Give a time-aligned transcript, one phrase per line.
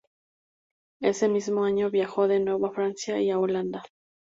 [1.03, 3.83] Ese mismo año viajó de nuevo a Francia y a Holanda.